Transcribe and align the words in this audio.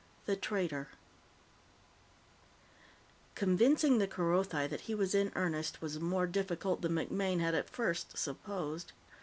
The 0.25 0.35
Traitor 0.35 0.87
Convincing 3.35 3.99
the 3.99 4.07
Kerothi 4.07 4.67
that 4.67 4.81
he 4.81 4.95
was 4.95 5.13
in 5.13 5.31
earnest 5.35 5.79
was 5.79 5.99
more 5.99 6.25
difficult 6.25 6.81
than 6.81 6.93
MacMaine 6.93 7.39
had 7.39 7.53
at 7.53 7.69
first 7.69 8.17
supposed. 8.17 8.93